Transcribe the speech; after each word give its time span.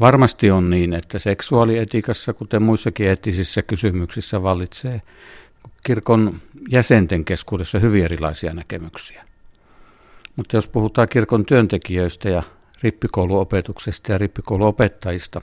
Varmasti 0.00 0.50
on 0.50 0.70
niin, 0.70 0.92
että 0.92 1.18
seksuaalietiikassa, 1.18 2.32
kuten 2.32 2.62
muissakin 2.62 3.06
eettisissä 3.06 3.62
kysymyksissä, 3.62 4.42
vallitsee 4.42 5.02
kirkon 5.84 6.40
jäsenten 6.68 7.24
keskuudessa 7.24 7.78
hyvin 7.78 8.04
erilaisia 8.04 8.54
näkemyksiä. 8.54 9.24
Mutta 10.36 10.56
jos 10.56 10.68
puhutaan 10.68 11.08
kirkon 11.08 11.46
työntekijöistä 11.46 12.28
ja 12.28 12.42
rippikouluopetuksesta 12.82 14.12
ja 14.12 14.18
rippikouluopettajista, 14.18 15.40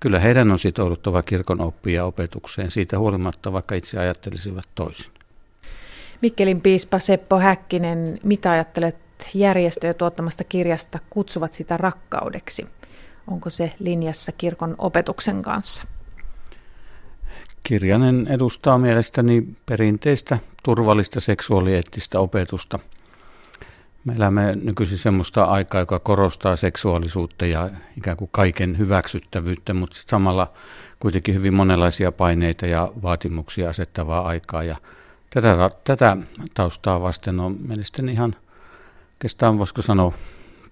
kyllä 0.00 0.20
heidän 0.20 0.50
on 0.50 0.58
sitouduttava 0.58 1.22
kirkon 1.22 1.60
oppia 1.60 2.04
opetukseen 2.04 2.70
siitä 2.70 2.98
huolimatta, 2.98 3.52
vaikka 3.52 3.74
itse 3.74 3.98
ajattelisivat 3.98 4.64
toisin. 4.74 5.12
Mikkelin 6.22 6.60
piispa 6.60 6.98
Seppo 6.98 7.38
Häkkinen, 7.38 8.18
mitä 8.22 8.50
ajattelet 8.50 8.96
järjestöjä 9.34 9.94
tuottamasta 9.94 10.44
kirjasta 10.44 10.98
Kutsuvat 11.10 11.52
sitä 11.52 11.76
rakkaudeksi? 11.76 12.66
Onko 13.26 13.50
se 13.50 13.72
linjassa 13.78 14.32
kirkon 14.32 14.74
opetuksen 14.78 15.42
kanssa? 15.42 15.84
Kirjanen 17.62 18.26
edustaa 18.26 18.78
mielestäni 18.78 19.48
perinteistä 19.66 20.38
turvallista 20.62 21.20
seksuaalieettistä 21.20 22.20
opetusta. 22.20 22.78
Me 24.04 24.12
elämme 24.12 24.56
nykyisin 24.62 24.98
semmoista 24.98 25.44
aikaa, 25.44 25.80
joka 25.80 25.98
korostaa 25.98 26.56
seksuaalisuutta 26.56 27.46
ja 27.46 27.70
ikään 27.96 28.16
kuin 28.16 28.30
kaiken 28.32 28.78
hyväksyttävyyttä, 28.78 29.74
mutta 29.74 29.96
samalla 30.06 30.52
kuitenkin 30.98 31.34
hyvin 31.34 31.54
monenlaisia 31.54 32.12
paineita 32.12 32.66
ja 32.66 32.92
vaatimuksia 33.02 33.70
asettavaa 33.70 34.26
aikaa. 34.26 34.62
Ja 34.62 34.76
tätä, 35.30 35.70
tätä 35.84 36.16
taustaa 36.54 37.02
vasten 37.02 37.40
on 37.40 37.56
mielestäni 37.60 38.12
ihan 38.12 38.36
oikeastaan 39.14 39.58
voisiko 39.58 39.82
sanoa 39.82 40.12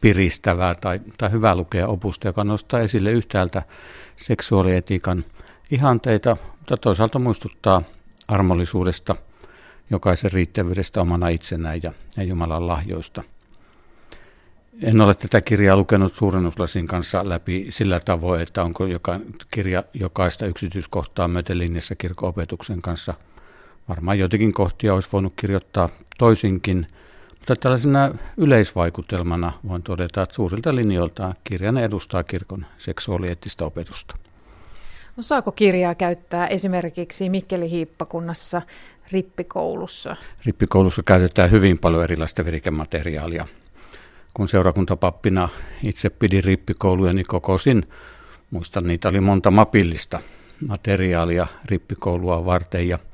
piristävää 0.00 0.74
tai, 0.74 1.00
tai 1.18 1.30
hyvä 1.30 1.54
lukea 1.54 1.88
opusta, 1.88 2.28
joka 2.28 2.44
nostaa 2.44 2.80
esille 2.80 3.12
yhtäältä 3.12 3.62
seksuaalietiikan 4.16 5.24
ihanteita, 5.70 6.36
mutta 6.58 6.76
toisaalta 6.76 7.18
muistuttaa 7.18 7.82
armollisuudesta, 8.28 9.16
jokaisen 9.90 10.32
riittävyydestä 10.32 11.00
omana 11.00 11.28
itsenään 11.28 11.80
ja, 11.82 11.92
ja 12.16 12.22
Jumalan 12.22 12.66
lahjoista. 12.66 13.22
En 14.82 15.00
ole 15.00 15.14
tätä 15.14 15.40
kirjaa 15.40 15.76
lukenut 15.76 16.14
suurennuslasin 16.14 16.86
kanssa 16.86 17.28
läpi 17.28 17.66
sillä 17.68 18.00
tavoin, 18.00 18.42
että 18.42 18.62
onko 18.62 18.86
joka, 18.86 19.20
kirja 19.50 19.84
jokaista 19.94 20.46
yksityiskohtaa 20.46 21.28
myöten 21.28 21.58
linjassa 21.58 21.94
kirkoopetuksen 21.94 22.82
kanssa. 22.82 23.14
Varmaan 23.88 24.18
joitakin 24.18 24.52
kohtia 24.52 24.94
olisi 24.94 25.08
voinut 25.12 25.32
kirjoittaa 25.36 25.88
toisinkin– 26.18 26.86
mutta 27.48 27.62
tällaisena 27.62 28.14
yleisvaikutelmana 28.36 29.52
voin 29.68 29.82
todeta, 29.82 30.22
että 30.22 30.34
suurilta 30.34 30.74
linjoiltaan 30.74 31.34
kirjan 31.44 31.78
edustaa 31.78 32.24
kirkon 32.24 32.66
seksuaalieettistä 32.76 33.64
opetusta. 33.64 34.16
No, 35.16 35.22
saako 35.22 35.52
kirjaa 35.52 35.94
käyttää 35.94 36.46
esimerkiksi 36.46 37.28
Mikkeli 37.28 37.70
Hiippakunnassa 37.70 38.62
rippikoulussa? 39.12 40.16
Rippikoulussa 40.46 41.02
käytetään 41.02 41.50
hyvin 41.50 41.78
paljon 41.78 42.04
erilaista 42.04 42.44
virikemateriaalia. 42.44 43.46
Kun 44.34 44.48
seurakuntapappina 44.48 45.48
itse 45.82 46.10
pidin 46.10 46.44
rippikouluja, 46.44 47.12
niin 47.12 47.26
kokosin, 47.28 47.88
muistan 48.50 48.84
niitä 48.84 49.08
oli 49.08 49.20
monta 49.20 49.50
mapillista 49.50 50.20
materiaalia 50.68 51.46
rippikoulua 51.64 52.44
varten 52.44 52.88
ja– 52.88 52.98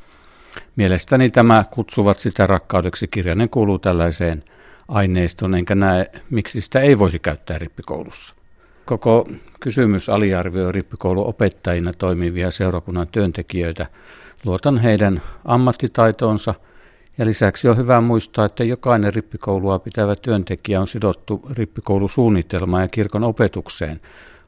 Mielestäni 0.77 1.31
tämä 1.31 1.65
kutsuvat 1.71 2.19
sitä 2.19 2.47
rakkaudeksi 2.47 3.09
kirjainen 3.09 3.51
kuuluu 3.51 3.79
tällaiseen 3.79 4.45
aineistoon, 4.89 5.55
enkä 5.55 5.75
näe, 5.75 6.11
miksi 6.31 6.61
sitä 6.61 6.81
ei 6.81 6.99
voisi 6.99 7.19
käyttää 7.19 7.59
rippikoulussa. 7.59 8.35
Koko 8.85 9.29
kysymys 9.61 10.09
aliarvioi 10.09 10.73
rippikouluopettajina 10.73 11.93
toimivia 11.93 12.51
seurakunnan 12.51 13.09
työntekijöitä. 13.09 13.87
Luotan 14.45 14.79
heidän 14.79 15.23
ammattitaitoonsa 15.45 16.55
ja 17.19 17.27
lisäksi 17.27 17.69
on 17.69 17.77
hyvä 17.77 18.01
muistaa, 18.01 18.45
että 18.45 18.65
jokainen 18.65 19.15
rippikoulua 19.15 19.79
pitävä 19.79 20.17
työntekijä 20.17 20.81
on 20.81 20.87
sidottu 20.87 21.43
rippikoulusuunnitelmaan 21.51 22.83
ja 22.83 22.89
kirkon 22.89 23.25
opetukseen. 23.25 24.01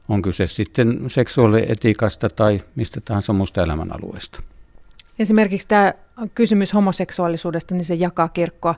On 0.09 0.21
kyse 0.21 0.47
sitten 0.47 1.03
seksuaalietiikasta 1.07 2.29
tai 2.29 2.61
mistä 2.75 3.01
tahansa 3.01 3.33
muusta 3.33 3.63
elämänalueesta. 3.63 4.41
Esimerkiksi 5.19 5.67
tämä 5.67 5.93
kysymys 6.35 6.73
homoseksuaalisuudesta, 6.73 7.75
niin 7.75 7.85
se 7.85 7.95
jakaa 7.95 8.29
kirkkoa 8.29 8.75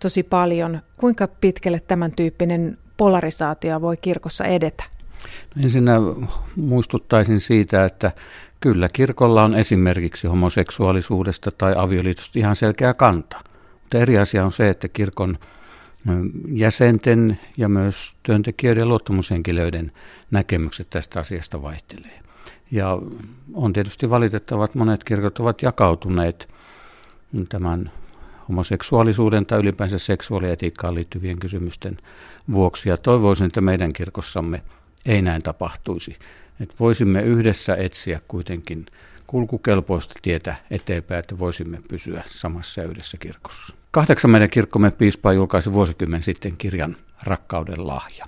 tosi 0.00 0.22
paljon. 0.22 0.80
Kuinka 0.96 1.28
pitkälle 1.28 1.80
tämän 1.80 2.12
tyyppinen 2.12 2.78
polarisaatio 2.96 3.80
voi 3.80 3.96
kirkossa 3.96 4.44
edetä? 4.44 4.84
No 5.54 5.62
ensinnä 5.62 5.96
muistuttaisin 6.56 7.40
siitä, 7.40 7.84
että 7.84 8.12
kyllä 8.60 8.88
kirkolla 8.88 9.44
on 9.44 9.54
esimerkiksi 9.54 10.26
homoseksuaalisuudesta 10.26 11.50
tai 11.50 11.74
avioliitosta 11.76 12.38
ihan 12.38 12.56
selkeä 12.56 12.94
kanta. 12.94 13.36
Mutta 13.82 13.98
eri 13.98 14.18
asia 14.18 14.44
on 14.44 14.52
se, 14.52 14.68
että 14.68 14.88
kirkon 14.88 15.38
jäsenten 16.52 17.40
ja 17.56 17.68
myös 17.68 18.16
työntekijöiden 18.22 18.80
ja 18.80 18.86
luottamushenkilöiden 18.86 19.92
näkemykset 20.30 20.90
tästä 20.90 21.20
asiasta 21.20 21.62
vaihtelee. 21.62 22.25
Ja 22.70 22.98
on 23.54 23.72
tietysti 23.72 24.10
valitettava, 24.10 24.64
että 24.64 24.78
monet 24.78 25.04
kirkot 25.04 25.38
ovat 25.38 25.62
jakautuneet 25.62 26.48
tämän 27.48 27.90
homoseksuaalisuuden 28.48 29.46
tai 29.46 29.58
ylipäänsä 29.58 29.98
seksuaalietiikkaan 29.98 30.94
liittyvien 30.94 31.38
kysymysten 31.38 31.98
vuoksi. 32.52 32.88
Ja 32.88 32.96
toivoisin, 32.96 33.46
että 33.46 33.60
meidän 33.60 33.92
kirkossamme 33.92 34.62
ei 35.06 35.22
näin 35.22 35.42
tapahtuisi. 35.42 36.16
Että 36.60 36.74
voisimme 36.80 37.22
yhdessä 37.22 37.76
etsiä 37.76 38.20
kuitenkin 38.28 38.86
kulkukelpoista 39.26 40.14
tietä 40.22 40.56
eteenpäin, 40.70 41.18
että 41.18 41.38
voisimme 41.38 41.78
pysyä 41.88 42.22
samassa 42.26 42.82
yhdessä 42.82 43.16
kirkossa. 43.16 43.74
Kahdeksan 43.90 44.30
meidän 44.30 44.50
kirkkomme 44.50 44.90
piispaa 44.90 45.32
julkaisi 45.32 45.72
vuosikymmen 45.72 46.22
sitten 46.22 46.56
kirjan 46.56 46.96
Rakkauden 47.22 47.86
lahja. 47.86 48.26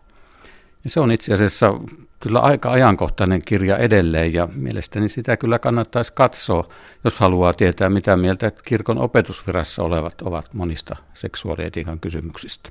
Ja 0.85 0.91
se 0.91 1.01
on 1.01 1.11
itse 1.11 1.35
asiassa 1.35 1.81
kyllä 2.21 2.41
aika 2.41 2.71
ajankohtainen 2.71 3.43
kirja 3.43 3.77
edelleen 3.77 4.33
ja 4.33 4.49
mielestäni 4.55 5.09
sitä 5.09 5.37
kyllä 5.37 5.59
kannattaisi 5.59 6.13
katsoa, 6.13 6.69
jos 7.05 7.21
haluaa 7.21 7.53
tietää, 7.53 7.91
mitä 7.91 8.17
mieltä 8.17 8.53
kirkon 8.65 8.99
opetusvirassa 8.99 9.83
olevat 9.83 10.23
ovat 10.23 10.55
monista 10.55 10.97
seksuaalietiikan 11.15 12.01
kysymyksistä. 12.01 12.71